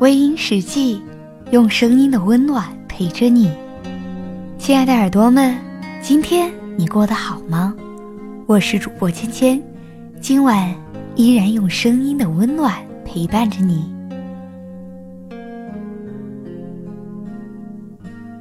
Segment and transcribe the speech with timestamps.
[0.00, 0.98] 微音史记，
[1.50, 3.54] 用声音的温暖陪着你，
[4.56, 5.54] 亲爱的耳朵们，
[6.00, 7.74] 今天你过得好吗？
[8.46, 9.62] 我是主播芊芊，
[10.18, 10.74] 今晚
[11.16, 12.74] 依然用声音的温暖
[13.04, 13.92] 陪伴着你。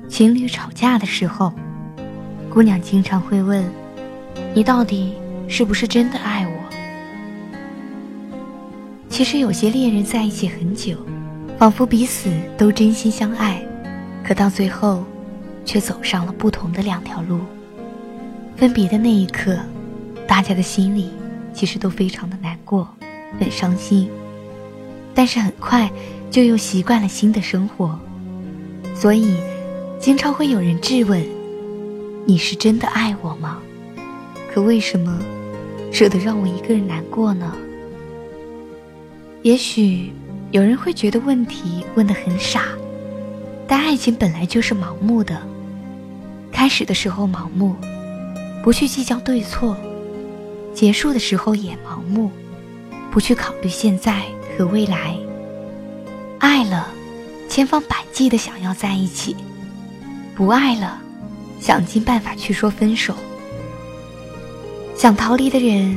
[0.08, 1.52] 情侣吵架的时候，
[2.50, 3.70] 姑娘经常会问
[4.56, 5.14] ：“你到底
[5.50, 7.56] 是不是真的爱我？”
[9.12, 10.96] 其实有些恋人在一起很久。
[11.60, 13.62] 仿佛彼此都真心相爱，
[14.24, 15.04] 可到最后，
[15.66, 17.40] 却走上了不同的两条路。
[18.56, 19.60] 分别的那一刻，
[20.26, 21.10] 大家的心里
[21.54, 22.88] 其实都非常的难过，
[23.38, 24.10] 很伤心。
[25.14, 25.92] 但是很快
[26.32, 28.00] 就又习惯了新的生活，
[28.96, 29.36] 所以
[30.00, 31.22] 经常会有人质问
[32.26, 33.62] ：“你是真的爱我吗？
[34.50, 35.20] 可为什么，
[35.92, 37.54] 舍得让我一个人难过呢？”
[39.44, 40.14] 也许。
[40.52, 42.70] 有人会觉得问题问得很傻，
[43.68, 45.40] 但爱情本来就是盲目的，
[46.52, 47.76] 开始的时候盲目，
[48.64, 49.76] 不去计较对错；
[50.74, 52.32] 结束的时候也盲目，
[53.12, 54.24] 不去考虑现在
[54.58, 55.16] 和未来。
[56.40, 56.92] 爱了，
[57.48, 59.36] 千方百计的想要在一起；
[60.36, 61.00] 不爱了，
[61.60, 63.14] 想尽办法去说分手。
[64.96, 65.96] 想逃离的人，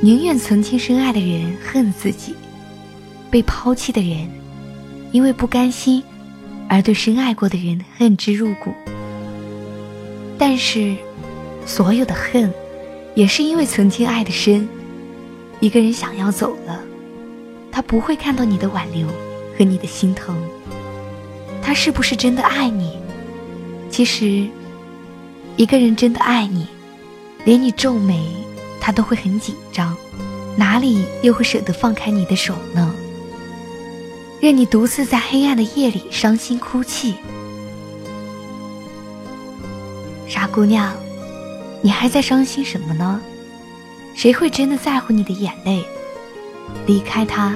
[0.00, 2.34] 宁愿曾经深爱的人恨自己。
[3.34, 4.30] 被抛弃的人，
[5.10, 6.00] 因为不甘心，
[6.68, 8.72] 而对深爱过的人恨之入骨。
[10.38, 10.94] 但是，
[11.66, 12.48] 所有的恨，
[13.16, 14.68] 也是因为曾经爱的深。
[15.58, 16.80] 一个人想要走了，
[17.72, 19.04] 他不会看到你的挽留
[19.58, 20.40] 和你的心疼。
[21.60, 22.92] 他是不是真的爱你？
[23.90, 24.46] 其实，
[25.56, 26.68] 一个人真的爱你，
[27.44, 28.28] 连你皱眉，
[28.80, 29.96] 他都会很紧张。
[30.56, 32.94] 哪里又会舍得放开你的手呢？
[34.44, 37.14] 任你独自在黑暗的夜里伤心哭泣，
[40.28, 40.92] 傻姑娘，
[41.80, 43.18] 你还在伤心什么呢？
[44.14, 45.82] 谁会真的在乎你的眼泪？
[46.84, 47.54] 离开他，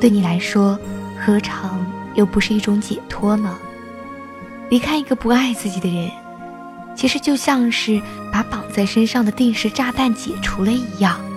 [0.00, 0.76] 对你来说，
[1.24, 3.56] 何尝又不是一种解脱呢？
[4.70, 6.10] 离开一个不爱自己的人，
[6.96, 11.27] 其实就像是把绑在身上的定时炸弹解除了一样。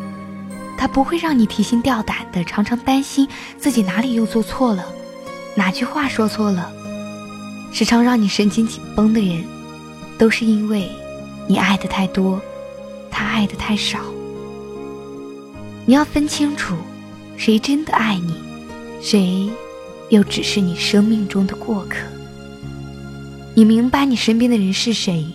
[0.81, 3.27] 他不会让你提心吊胆的，常常担心
[3.59, 4.83] 自己哪里又做错了，
[5.53, 6.73] 哪句话说错了，
[7.71, 9.45] 时常让你神经紧绷的人，
[10.17, 10.89] 都是因为
[11.47, 12.41] 你爱的太多，
[13.11, 13.99] 他爱的太少。
[15.85, 16.75] 你要分清楚，
[17.37, 18.33] 谁真的爱你，
[19.03, 19.47] 谁
[20.09, 21.97] 又只是你生命中的过客。
[23.55, 25.27] 你明白你身边的人是谁，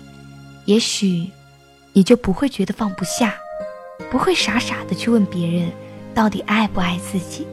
[0.65, 1.25] 也许
[1.93, 3.33] 你就不会觉得放不下。
[4.11, 5.71] 不会傻傻的去问别人
[6.15, 7.47] 到底爱不爱自己。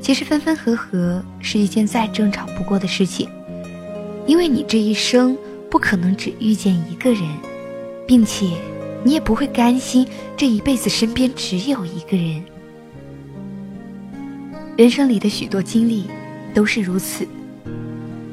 [0.00, 3.26] 其实分分合合是一件再正常不过的事情，
[4.26, 5.36] 因为你这一生
[5.70, 7.22] 不可能只遇见一个人，
[8.06, 8.50] 并且
[9.02, 10.06] 你也不会甘心
[10.36, 12.42] 这一辈子身边只有一个人。
[14.76, 16.04] 人生里的许多经历
[16.52, 17.26] 都是如此。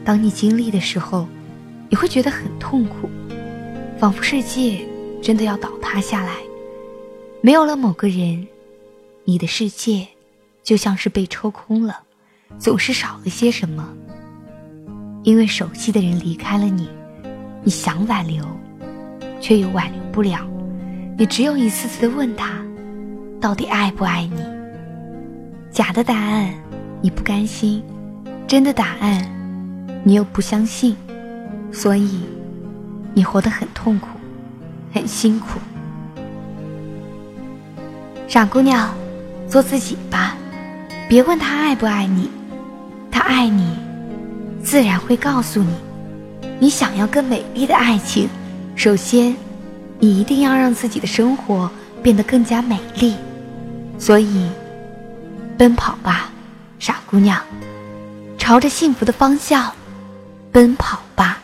[0.03, 1.26] 当你经历的时候，
[1.90, 3.09] 你会觉得很痛苦，
[4.00, 4.80] 仿佛世界
[5.22, 6.50] 真的要倒塌下来。
[7.44, 8.46] 没有了某个人，
[9.25, 10.06] 你的世界
[10.62, 12.00] 就像是被抽空了，
[12.59, 13.90] 总是少了些什么。
[15.24, 16.88] 因为熟悉的人离开了你，
[17.63, 18.46] 你想挽留，
[19.40, 20.47] 却又挽留不了，
[21.18, 22.63] 你只有一次次的问他，
[23.40, 24.40] 到底爱不爱你？
[25.72, 26.53] 假的答案
[27.02, 27.81] 你不甘心，
[28.47, 29.28] 真的答案
[30.03, 30.96] 你又不相信，
[31.72, 32.22] 所以
[33.16, 34.09] 你活得很痛苦，
[34.94, 35.59] 很辛苦。
[38.31, 38.90] 傻姑娘，
[39.46, 40.38] 做自己吧，
[41.09, 42.31] 别问他爱不爱你，
[43.12, 43.75] 他爱你，
[44.64, 45.75] 自然会告诉你。
[46.58, 48.30] 你想要更美丽的爱情，
[48.74, 49.36] 首先，
[50.00, 51.70] 你一定要让自己的生活
[52.02, 53.16] 变得更加美丽。
[54.00, 54.50] 所以，
[55.58, 56.29] 奔跑吧，
[56.79, 57.38] 傻姑娘，
[58.38, 59.70] 朝着幸福的方向
[60.53, 61.41] 奔跑吧。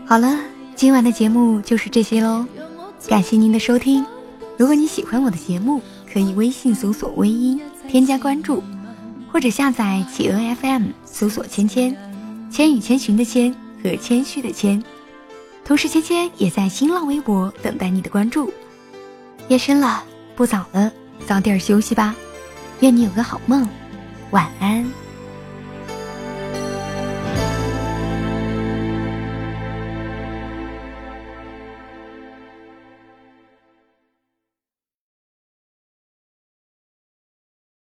[0.07, 0.37] 好了，
[0.75, 2.45] 今晚的节目就是这些喽。
[3.07, 4.05] 感谢您的收听。
[4.57, 7.59] 如果你喜欢我的节目，可以微信搜索“微音”
[7.89, 8.61] 添加关注，
[9.31, 11.93] 或者下载企鹅 FM 搜索“千千
[12.51, 13.53] 千与千寻”的“千”
[13.83, 14.81] 和“谦虚”的“谦”。
[15.71, 18.51] 同时，芊芊也在新浪微博等待你的关注。
[19.47, 20.03] 夜深了，
[20.35, 20.91] 不早了，
[21.25, 22.13] 早点休息吧，
[22.81, 23.65] 愿你有个好梦，
[24.31, 24.85] 晚安。